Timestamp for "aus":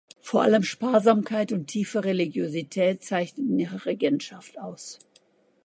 4.57-4.97